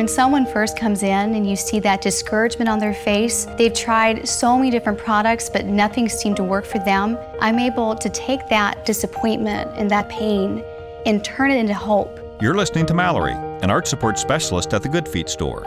When 0.00 0.08
someone 0.08 0.46
first 0.46 0.78
comes 0.78 1.02
in 1.02 1.34
and 1.34 1.46
you 1.46 1.54
see 1.56 1.78
that 1.80 2.00
discouragement 2.00 2.70
on 2.70 2.78
their 2.78 2.94
face, 2.94 3.44
they've 3.58 3.74
tried 3.74 4.26
so 4.26 4.56
many 4.56 4.70
different 4.70 4.98
products, 4.98 5.50
but 5.50 5.66
nothing 5.66 6.08
seemed 6.08 6.36
to 6.36 6.42
work 6.42 6.64
for 6.64 6.78
them. 6.78 7.18
I'm 7.38 7.58
able 7.58 7.94
to 7.96 8.08
take 8.08 8.48
that 8.48 8.86
disappointment 8.86 9.70
and 9.76 9.90
that 9.90 10.08
pain 10.08 10.64
and 11.04 11.22
turn 11.22 11.50
it 11.50 11.58
into 11.58 11.74
hope. 11.74 12.18
You're 12.40 12.54
listening 12.54 12.86
to 12.86 12.94
Mallory, 12.94 13.34
an 13.62 13.68
art 13.68 13.86
support 13.86 14.18
specialist 14.18 14.72
at 14.72 14.82
the 14.82 14.88
Good 14.88 15.06
Feet 15.06 15.28
store. 15.28 15.66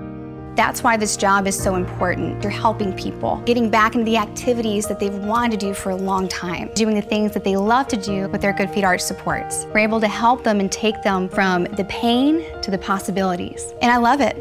That's 0.55 0.83
why 0.83 0.97
this 0.97 1.15
job 1.15 1.47
is 1.47 1.57
so 1.57 1.75
important. 1.75 2.43
You're 2.43 2.51
helping 2.51 2.93
people, 2.93 3.41
getting 3.45 3.69
back 3.69 3.95
into 3.95 4.05
the 4.05 4.17
activities 4.17 4.85
that 4.87 4.99
they've 4.99 5.13
wanted 5.13 5.59
to 5.59 5.65
do 5.65 5.73
for 5.73 5.91
a 5.91 5.95
long 5.95 6.27
time, 6.27 6.69
doing 6.73 6.95
the 6.95 7.01
things 7.01 7.33
that 7.33 7.43
they 7.45 7.55
love 7.55 7.87
to 7.87 7.97
do 7.97 8.27
with 8.29 8.41
their 8.41 8.51
Good 8.51 8.69
Feet 8.69 8.83
Arch 8.83 8.99
supports. 8.99 9.65
We're 9.73 9.79
able 9.79 10.01
to 10.01 10.07
help 10.09 10.43
them 10.43 10.59
and 10.59 10.71
take 10.71 11.01
them 11.03 11.29
from 11.29 11.63
the 11.63 11.85
pain 11.85 12.43
to 12.61 12.69
the 12.69 12.77
possibilities. 12.77 13.73
And 13.81 13.91
I 13.91 13.97
love 13.97 14.19
it. 14.19 14.35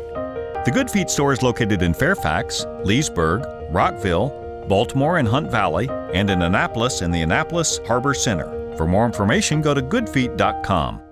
The 0.64 0.72
Good 0.72 0.90
Feet 0.90 1.10
store 1.10 1.32
is 1.32 1.42
located 1.42 1.82
in 1.82 1.94
Fairfax, 1.94 2.66
Leesburg, 2.84 3.44
Rockville, 3.70 4.64
Baltimore 4.68 5.18
and 5.18 5.28
Hunt 5.28 5.50
Valley, 5.50 5.88
and 6.12 6.28
in 6.28 6.42
Annapolis 6.42 7.02
in 7.02 7.10
the 7.10 7.22
Annapolis 7.22 7.78
Harbor 7.86 8.14
Center. 8.14 8.76
For 8.76 8.86
more 8.86 9.06
information, 9.06 9.62
go 9.62 9.74
to 9.74 9.82
goodfeet.com. 9.82 11.09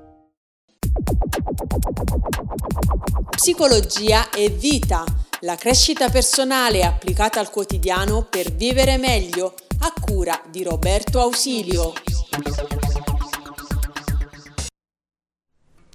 Psicologia 3.48 4.28
e 4.28 4.50
vita, 4.50 5.04
la 5.40 5.56
crescita 5.56 6.10
personale 6.10 6.84
applicata 6.84 7.40
al 7.40 7.48
quotidiano 7.48 8.26
per 8.28 8.52
vivere 8.52 8.98
meglio, 8.98 9.54
a 9.80 9.94
cura 9.98 10.38
di 10.50 10.62
Roberto 10.62 11.18
Ausilio. 11.18 11.94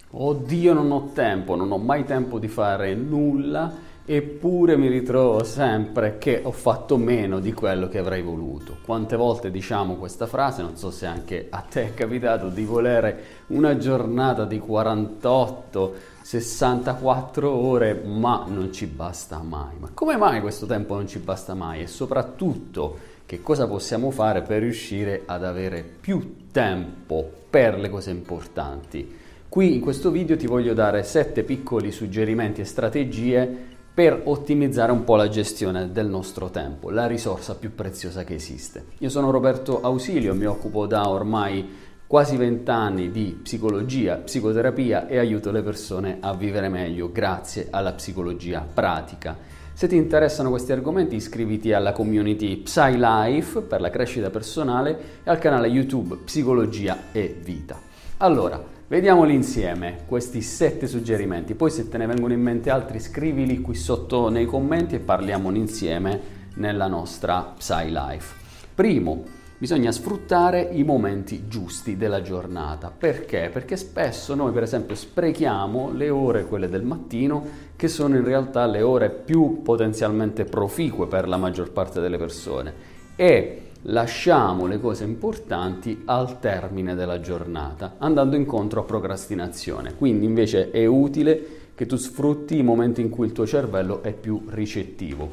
Oddio, 0.10 0.74
non 0.74 0.92
ho 0.92 1.12
tempo, 1.14 1.54
non 1.56 1.72
ho 1.72 1.78
mai 1.78 2.06
tempo 2.06 2.40
di 2.40 2.48
fare 2.48 2.96
nulla 2.96 3.72
eppure 4.06 4.76
mi 4.76 4.90
ritrovo 4.90 5.46
sempre 5.46 6.18
che 6.18 6.42
ho 6.44 6.52
fatto 6.52 6.98
meno 6.98 7.40
di 7.40 7.54
quello 7.54 7.88
che 7.88 8.00
avrei 8.00 8.22
voluto. 8.22 8.78
Quante 8.84 9.16
volte 9.16 9.50
diciamo 9.50 9.96
questa 9.96 10.28
frase, 10.28 10.62
non 10.62 10.76
so 10.76 10.92
se 10.92 11.06
anche 11.06 11.48
a 11.50 11.60
te 11.60 11.84
è 11.86 11.94
capitato 11.94 12.50
di 12.50 12.66
volere 12.66 13.24
una 13.48 13.78
giornata 13.78 14.44
di 14.44 14.60
48, 14.60 15.94
64 16.22 17.50
ore, 17.50 17.94
ma 18.04 18.46
non 18.48 18.74
ci 18.74 18.88
basta 18.88 19.42
mai. 19.42 19.76
Ma 19.80 19.90
come 19.94 20.18
mai 20.18 20.42
questo 20.42 20.66
tempo 20.66 20.96
non 20.96 21.08
ci 21.08 21.20
basta 21.20 21.54
mai? 21.54 21.82
E 21.82 21.88
soprattutto 21.88 23.12
che 23.26 23.42
cosa 23.42 23.68
possiamo 23.68 24.12
fare 24.12 24.42
per 24.42 24.62
riuscire 24.62 25.24
ad 25.26 25.46
avere 25.46 25.82
più 25.82 26.48
tempo 26.52 27.30
per 27.50 27.80
le 27.80 27.90
cose 27.90 28.12
importanti? 28.12 29.22
Qui 29.48 29.76
in 29.76 29.82
questo 29.82 30.10
video 30.10 30.36
ti 30.36 30.48
voglio 30.48 30.74
dare 30.74 31.04
7 31.04 31.44
piccoli 31.44 31.92
suggerimenti 31.92 32.62
e 32.62 32.66
strategie 32.66 33.72
per 33.94 34.22
ottimizzare 34.24 34.92
un 34.92 35.04
po' 35.04 35.16
la 35.16 35.30
gestione 35.30 35.92
del 35.92 36.08
nostro 36.08 36.50
tempo, 36.50 36.90
la 36.90 37.06
risorsa 37.06 37.56
più 37.56 37.76
preziosa 37.76 38.24
che 38.24 38.34
esiste. 38.34 38.86
Io 39.00 39.10
sono 39.10 39.30
Roberto 39.30 39.82
Ausilio, 39.82 40.34
mi 40.34 40.46
occupo 40.46 40.88
da 40.88 41.08
ormai 41.08 41.82
quasi 42.08 42.36
vent'anni 42.36 43.12
di 43.12 43.40
psicologia, 43.42 44.16
psicoterapia 44.16 45.08
e 45.08 45.20
aiuto 45.20 45.52
le 45.52 45.62
persone 45.62 46.18
a 46.22 46.34
vivere 46.34 46.70
meglio 46.70 47.12
grazie 47.12 47.68
alla 47.70 47.94
psicologia 47.94 48.66
pratica. 48.72 49.38
Se 49.74 49.88
ti 49.88 49.96
interessano 49.96 50.50
questi 50.50 50.72
argomenti 50.72 51.16
iscriviti 51.16 51.72
alla 51.74 51.92
community 51.92 52.58
PsyLife 52.58 53.62
per 53.62 53.82
la 53.82 53.90
crescita 53.90 54.30
personale 54.30 55.22
e 55.24 55.30
al 55.30 55.40
canale 55.40 55.68
YouTube 55.68 56.18
Psicologia 56.24 57.12
e 57.12 57.36
Vita. 57.44 57.80
Allora, 58.18 58.64
Vediamoli 58.94 59.34
insieme 59.34 60.02
questi 60.06 60.44
sette 60.44 60.86
suggerimenti, 60.86 61.56
poi 61.56 61.72
se 61.72 61.90
te 61.90 61.98
ne 61.98 62.06
vengono 62.06 62.32
in 62.32 62.42
mente 62.42 62.70
altri 62.70 63.00
scrivili 63.00 63.60
qui 63.60 63.74
sotto 63.74 64.30
nei 64.30 64.46
commenti 64.46 64.94
e 64.94 65.00
parliamone 65.00 65.58
insieme 65.58 66.22
nella 66.58 66.86
nostra 66.86 67.56
Psy 67.58 67.90
Life. 67.90 68.36
Primo, 68.76 69.24
bisogna 69.58 69.92
sfruttare 69.92 70.62
i 70.62 70.84
momenti 70.84 71.48
giusti 71.48 71.98
della 71.98 72.22
giornata. 72.22 72.94
Perché? 72.96 73.50
Perché 73.52 73.78
spesso 73.78 74.36
noi 74.36 74.52
per 74.52 74.62
esempio 74.62 74.94
sprechiamo 74.94 75.92
le 75.92 76.12
ore, 76.12 76.46
quelle 76.46 76.70
del 76.70 76.84
mattino, 76.84 77.44
che 77.76 77.88
sono 77.88 78.16
in 78.16 78.24
realtà 78.24 78.68
le 78.68 78.84
ore 78.84 79.10
più 79.10 79.64
potenzialmente 79.64 80.46
proficue 80.46 81.08
per 81.08 81.28
la 81.28 81.38
maggior 81.38 81.72
parte 81.72 82.00
delle 82.00 82.20
persone. 82.20 82.72
E 83.16 83.72
lasciamo 83.84 84.66
le 84.66 84.80
cose 84.80 85.04
importanti 85.04 86.04
al 86.06 86.40
termine 86.40 86.96
della 86.96 87.20
giornata, 87.20 87.96
andando 87.98 88.36
incontro 88.36 88.82
a 88.82 88.84
procrastinazione. 88.84 89.96
Quindi 89.96 90.26
invece 90.26 90.72
è 90.72 90.86
utile 90.86 91.62
che 91.76 91.86
tu 91.86 91.96
sfrutti 91.96 92.58
i 92.58 92.64
momenti 92.64 93.02
in 93.02 93.10
cui 93.10 93.26
il 93.26 93.34
tuo 93.34 93.46
cervello 93.46 94.04
è 94.04 94.14
più 94.14 94.46
ricettivo. 94.50 95.30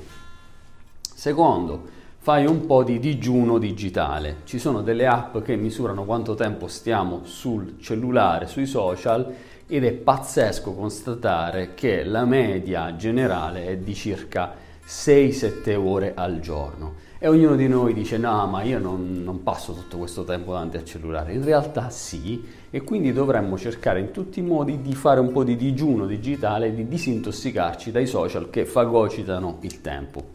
Secondo, 1.00 1.99
fai 2.19 2.47
un 2.47 2.66
po' 2.66 2.83
di 2.83 2.99
digiuno 2.99 3.59
digitale. 3.59 4.39
Ci 4.44 4.59
sono 4.59 4.83
delle 4.83 5.06
app 5.06 5.39
che 5.39 5.56
misurano 5.56 6.05
quanto 6.05 6.34
tempo 6.34 6.66
stiamo 6.66 7.21
sul 7.25 7.77
cellulare, 7.78 8.47
sui 8.47 8.66
social 8.66 9.33
ed 9.66 9.84
è 9.84 9.93
pazzesco 9.93 10.72
constatare 10.72 11.75
che 11.75 12.03
la 12.03 12.25
media 12.25 12.97
generale 12.97 13.66
è 13.66 13.77
di 13.77 13.94
circa 13.94 14.55
6-7 14.84 15.77
ore 15.77 16.15
al 16.16 16.41
giorno. 16.41 17.09
E 17.22 17.28
ognuno 17.28 17.54
di 17.54 17.69
noi 17.69 17.92
dice 17.92 18.16
no, 18.16 18.47
ma 18.47 18.62
io 18.62 18.78
non, 18.78 19.22
non, 19.22 19.42
passo 19.42 19.75
tutto 19.75 19.98
questo 19.98 20.25
tempo 20.25 20.53
davanti 20.53 20.78
al 20.78 20.86
cellulare. 20.86 21.34
In 21.34 21.44
realtà 21.44 21.91
sì, 21.91 22.42
e 22.70 22.81
quindi 22.81 23.12
dovremmo 23.12 23.58
cercare 23.58 24.00
in 24.00 24.10
tutti 24.10 24.38
i 24.38 24.42
modi 24.42 24.81
di 24.81 24.94
fare 24.94 25.20
un 25.20 25.30
po' 25.30 25.44
di 25.44 25.54
digiuno 25.54 26.06
digitale, 26.06 26.75
di 26.75 26.88
disintossicarci 26.88 27.91
dai 27.91 28.06
social 28.06 28.48
che 28.48 28.64
fagocitano 28.64 29.59
il 29.60 29.82
tempo. 29.82 30.28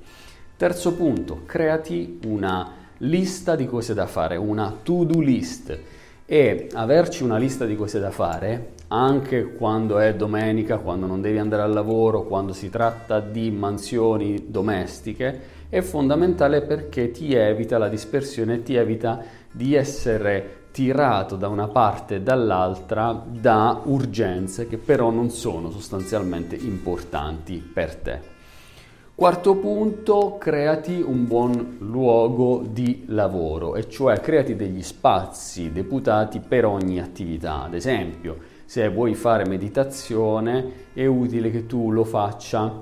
Terzo 0.55 0.93
punto, 0.93 1.41
creati 1.47 2.19
una 2.25 2.71
lista 2.97 3.55
di 3.55 3.65
cose 3.65 3.95
da 3.95 4.05
fare, 4.05 4.35
una 4.35 4.71
to-do 4.83 5.19
list. 5.19 5.79
E 6.27 6.69
averci 6.73 7.21
una 7.21 7.37
lista 7.37 7.65
di 7.65 7.75
cose 7.75 7.99
da 7.99 8.09
fare 8.09 8.73
anche 8.87 9.53
quando 9.53 9.99
è 9.99 10.15
domenica, 10.15 10.79
quando 10.79 11.05
non 11.05 11.21
devi 11.21 11.37
andare 11.37 11.61
al 11.61 11.71
lavoro, 11.71 12.23
quando 12.23 12.51
si 12.51 12.69
tratta 12.69 13.19
di 13.19 13.51
mansioni 13.51 14.45
domestiche, 14.47 15.53
è 15.69 15.81
fondamentale 15.81 16.61
perché 16.61 17.11
ti 17.11 17.33
evita 17.33 17.77
la 17.77 17.89
dispersione, 17.89 18.63
ti 18.63 18.75
evita 18.75 19.23
di 19.51 19.75
essere 19.75 20.63
tirato 20.71 21.35
da 21.35 21.47
una 21.47 21.67
parte 21.67 22.15
e 22.15 22.21
dall'altra 22.21 23.23
da 23.27 23.81
urgenze 23.83 24.67
che 24.67 24.77
però 24.77 25.11
non 25.11 25.29
sono 25.29 25.69
sostanzialmente 25.69 26.55
importanti 26.55 27.57
per 27.57 27.95
te. 27.95 28.34
Quarto 29.17 29.55
punto, 29.55 30.35
creati 30.37 31.01
un 31.01 31.25
buon 31.25 31.77
luogo 31.79 32.65
di 32.69 33.05
lavoro, 33.07 33.75
e 33.75 33.87
cioè 33.87 34.19
creati 34.19 34.57
degli 34.57 34.83
spazi 34.83 35.71
deputati 35.71 36.41
per 36.41 36.65
ogni 36.65 36.99
attività. 36.99 37.63
Ad 37.63 37.75
esempio, 37.75 38.37
se 38.65 38.89
vuoi 38.89 39.15
fare 39.15 39.47
meditazione, 39.47 40.89
è 40.93 41.05
utile 41.05 41.49
che 41.49 41.65
tu 41.65 41.91
lo 41.91 42.03
faccia 42.03 42.77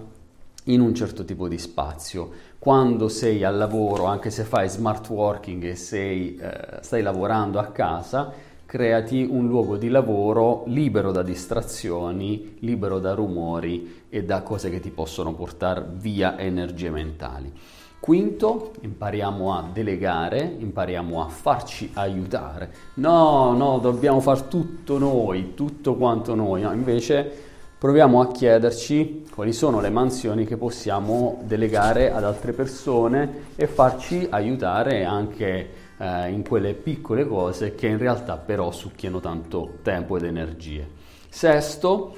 in 0.63 0.81
un 0.81 0.95
certo 0.95 1.23
tipo 1.23 1.47
di 1.47 1.59
spazio. 1.59 2.31
Quando 2.57 3.09
sei 3.09 3.43
al 3.43 3.55
lavoro, 3.55 4.05
anche 4.05 4.31
se 4.31 4.41
fai 4.41 4.67
smart 4.67 5.07
working 5.09 5.63
e 5.65 5.75
sei, 5.75 6.35
eh, 6.37 6.79
stai 6.81 7.03
lavorando 7.03 7.59
a 7.59 7.65
casa, 7.67 8.33
creati 8.73 9.23
un 9.29 9.45
luogo 9.45 9.77
di 9.77 9.87
lavoro 9.87 10.63
libero 10.65 11.11
da 11.11 11.21
distrazioni, 11.21 12.55
libero 12.61 12.97
da 12.97 13.13
rumori 13.13 14.05
e 14.09 14.23
da 14.23 14.41
cose 14.41 14.71
che 14.71 14.79
ti 14.79 14.89
possono 14.89 15.35
portare 15.35 15.85
via 15.91 16.39
energie 16.39 16.89
mentali. 16.89 17.53
Quinto, 17.99 18.71
impariamo 18.81 19.55
a 19.55 19.69
delegare, 19.71 20.55
impariamo 20.57 21.23
a 21.23 21.27
farci 21.27 21.91
aiutare. 21.93 22.73
No, 22.95 23.53
no, 23.55 23.77
dobbiamo 23.77 24.19
fare 24.19 24.47
tutto 24.47 24.97
noi, 24.97 25.53
tutto 25.53 25.93
quanto 25.93 26.33
noi. 26.33 26.63
No, 26.63 26.73
invece 26.73 27.31
proviamo 27.77 28.21
a 28.21 28.31
chiederci 28.31 29.25
quali 29.31 29.53
sono 29.53 29.81
le 29.81 29.91
mansioni 29.91 30.45
che 30.45 30.57
possiamo 30.57 31.43
delegare 31.43 32.11
ad 32.11 32.23
altre 32.23 32.53
persone 32.53 33.51
e 33.55 33.67
farci 33.67 34.25
aiutare 34.31 35.05
anche 35.05 35.82
eh, 36.03 36.29
in 36.29 36.43
quelle 36.43 36.73
piccole 36.73 37.25
cose 37.25 37.75
che 37.75 37.87
in 37.87 37.97
realtà 37.97 38.35
però 38.35 38.71
succhiano 38.71 39.21
tanto 39.21 39.77
tempo 39.81 40.17
ed 40.17 40.25
energie. 40.25 40.85
Sesto, 41.29 42.15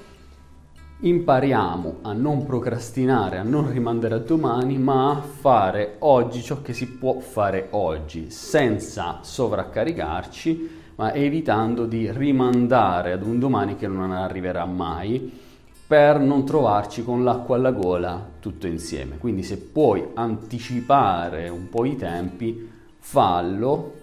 impariamo 0.99 1.97
a 2.01 2.13
non 2.13 2.45
procrastinare, 2.45 3.37
a 3.37 3.43
non 3.43 3.71
rimandare 3.71 4.15
a 4.15 4.19
domani, 4.19 4.77
ma 4.79 5.11
a 5.11 5.21
fare 5.21 5.97
oggi 5.99 6.41
ciò 6.41 6.61
che 6.61 6.73
si 6.73 6.87
può 6.87 7.19
fare 7.19 7.67
oggi, 7.71 8.31
senza 8.31 9.19
sovraccaricarci, 9.21 10.83
ma 10.95 11.13
evitando 11.13 11.85
di 11.85 12.09
rimandare 12.11 13.11
ad 13.11 13.21
un 13.21 13.37
domani 13.37 13.75
che 13.75 13.87
non 13.87 14.11
arriverà 14.11 14.65
mai 14.65 15.43
per 15.87 16.19
non 16.19 16.45
trovarci 16.45 17.03
con 17.03 17.23
l'acqua 17.23 17.57
alla 17.57 17.71
gola 17.71 18.31
tutto 18.39 18.65
insieme. 18.65 19.17
Quindi 19.19 19.43
se 19.43 19.57
puoi 19.57 20.03
anticipare 20.15 21.47
un 21.49 21.69
po' 21.69 21.85
i 21.85 21.95
tempi, 21.95 22.73
fallo, 23.05 23.93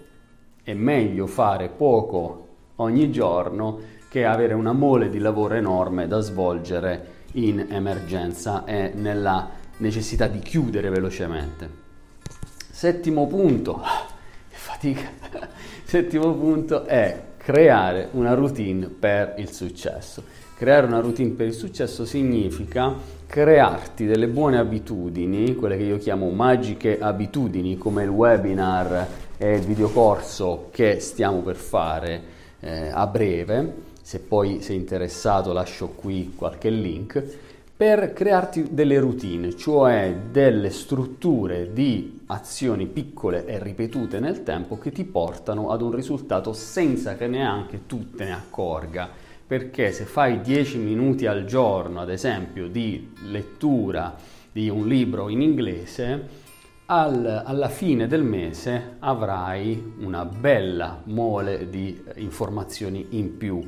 è 0.63 0.75
meglio 0.75 1.27
fare 1.27 1.69
poco 1.69 2.47
ogni 2.77 3.11
giorno 3.11 3.81
che 4.09 4.25
avere 4.25 4.55
una 4.55 4.73
mole 4.73 5.11
di 5.11 5.19
lavoro 5.19 5.55
enorme 5.55 6.07
da 6.07 6.21
svolgere 6.21 7.07
in 7.33 7.67
emergenza 7.69 8.65
e 8.65 8.93
nella 8.95 9.51
necessità 9.79 10.29
di 10.29 10.39
chiudere 10.39 10.89
velocemente. 10.89 11.69
Settimo 12.71 13.27
punto, 13.27 13.83
che 14.49 14.57
fatica. 14.57 15.11
Settimo 15.83 16.33
punto 16.35 16.85
è 16.85 17.23
creare 17.43 18.09
una 18.13 18.35
routine 18.35 18.87
per 18.87 19.35
il 19.39 19.51
successo. 19.51 20.23
Creare 20.57 20.87
una 20.87 21.01
routine 21.01 21.31
per 21.31 21.49
il 21.49 21.55
successo 21.55 22.05
significa 22.05 22.95
crearti 23.27 24.07
delle 24.07 24.29
buone 24.29 24.59
abitudini, 24.59 25.57
quelle 25.57 25.77
che 25.77 25.83
io 25.83 25.99
chiamo 25.99 26.31
magiche 26.31 27.01
abitudini, 27.01 27.77
come 27.77 28.05
il 28.05 28.11
webinar 28.11 29.09
e 29.37 29.55
il 29.55 29.63
videocorso 29.63 30.69
che 30.71 31.01
stiamo 31.01 31.39
per 31.39 31.57
fare 31.57 32.23
eh, 32.61 32.91
a 32.93 33.07
breve. 33.09 33.91
Se 34.01 34.21
poi 34.21 34.61
sei 34.63 34.77
interessato 34.77 35.53
lascio 35.53 35.89
qui 35.89 36.35
qualche 36.37 36.71
link 36.71 37.25
per 37.83 38.13
crearti 38.13 38.69
delle 38.71 39.01
routine, 39.01 39.57
cioè 39.57 40.17
delle 40.31 40.71
strutture 40.71 41.73
di 41.73 42.21
azioni 42.27 42.87
piccole 42.87 43.45
e 43.45 43.61
ripetute 43.61 44.21
nel 44.21 44.45
tempo 44.45 44.79
che 44.79 44.93
ti 44.93 45.03
portano 45.03 45.71
ad 45.71 45.83
un 45.83 45.91
risultato 45.91 46.53
senza 46.53 47.17
che 47.17 47.27
neanche 47.27 47.87
tu 47.87 48.13
te 48.13 48.27
ne 48.27 48.35
accorga. 48.35 49.11
Perché 49.45 49.91
se 49.91 50.05
fai 50.05 50.41
10 50.41 50.79
minuti 50.79 51.27
al 51.27 51.45
giorno, 51.45 52.01
ad 52.01 52.11
esempio, 52.11 52.69
di 52.69 53.15
lettura 53.25 54.15
di 54.53 54.69
un 54.69 54.87
libro 54.87 55.29
in 55.29 55.43
inglese, 55.43 56.29
al, 56.87 57.43
alla 57.45 57.69
fine 57.69 58.07
del 58.07 58.23
mese 58.23 58.95
avrai 59.01 59.95
una 59.99 60.25
bella 60.25 61.03
mole 61.07 61.69
di 61.69 62.01
informazioni 62.15 63.07
in 63.11 63.37
più. 63.37 63.61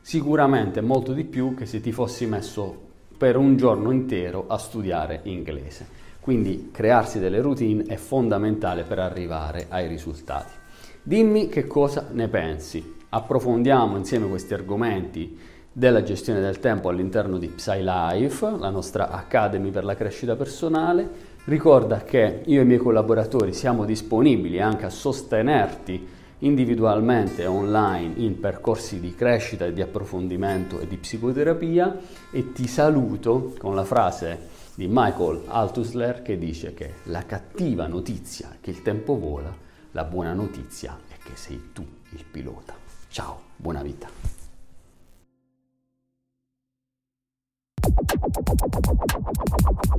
Sicuramente 0.00 0.80
molto 0.80 1.12
di 1.12 1.22
più 1.22 1.54
che 1.54 1.66
se 1.66 1.80
ti 1.80 1.92
fossi 1.92 2.26
messo 2.26 2.88
per 3.20 3.36
un 3.36 3.58
giorno 3.58 3.90
intero 3.90 4.46
a 4.46 4.56
studiare 4.56 5.20
inglese. 5.24 5.86
Quindi 6.20 6.70
crearsi 6.72 7.18
delle 7.18 7.42
routine 7.42 7.84
è 7.84 7.96
fondamentale 7.96 8.82
per 8.84 8.98
arrivare 8.98 9.66
ai 9.68 9.88
risultati. 9.88 10.54
Dimmi 11.02 11.50
che 11.50 11.66
cosa 11.66 12.06
ne 12.12 12.28
pensi. 12.28 12.96
Approfondiamo 13.10 13.98
insieme 13.98 14.26
questi 14.26 14.54
argomenti 14.54 15.38
della 15.70 16.02
gestione 16.02 16.40
del 16.40 16.60
tempo 16.60 16.88
all'interno 16.88 17.36
di 17.36 17.48
PsyLife, 17.48 18.56
la 18.58 18.70
nostra 18.70 19.10
Academy 19.10 19.68
per 19.68 19.84
la 19.84 19.94
crescita 19.94 20.34
personale. 20.34 21.06
Ricorda 21.44 22.02
che 22.02 22.40
io 22.46 22.60
e 22.60 22.62
i 22.62 22.66
miei 22.66 22.78
collaboratori 22.78 23.52
siamo 23.52 23.84
disponibili 23.84 24.62
anche 24.62 24.86
a 24.86 24.90
sostenerti 24.90 26.08
individualmente 26.40 27.46
online 27.46 28.14
in 28.16 28.38
percorsi 28.38 29.00
di 29.00 29.14
crescita 29.14 29.66
e 29.66 29.72
di 29.72 29.82
approfondimento 29.82 30.78
e 30.78 30.86
di 30.86 30.96
psicoterapia 30.96 31.98
e 32.30 32.52
ti 32.52 32.66
saluto 32.66 33.54
con 33.58 33.74
la 33.74 33.84
frase 33.84 34.48
di 34.74 34.86
Michael 34.88 35.42
Altusler 35.46 36.22
che 36.22 36.38
dice 36.38 36.74
che 36.74 36.94
la 37.04 37.24
cattiva 37.26 37.86
notizia 37.86 38.52
è 38.52 38.56
che 38.60 38.70
il 38.70 38.82
tempo 38.82 39.18
vola, 39.18 39.54
la 39.92 40.04
buona 40.04 40.32
notizia 40.32 40.98
è 41.08 41.16
che 41.22 41.36
sei 41.36 41.70
tu 41.72 41.84
il 42.10 42.24
pilota. 42.24 42.74
Ciao, 43.08 43.40
buona 43.56 43.82
vita. 43.82 44.08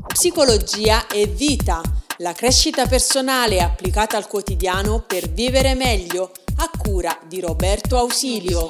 Psicologia 0.08 1.08
e 1.08 1.28
vita 1.28 1.82
la 2.22 2.34
crescita 2.34 2.86
personale 2.86 3.62
applicata 3.62 4.16
al 4.16 4.28
quotidiano 4.28 5.04
per 5.08 5.28
vivere 5.30 5.74
meglio, 5.74 6.32
a 6.58 6.70
cura 6.78 7.20
di 7.28 7.40
Roberto 7.40 7.98
Ausilio. 7.98 8.70